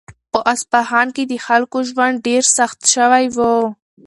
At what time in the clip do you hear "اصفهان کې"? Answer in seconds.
0.53-1.23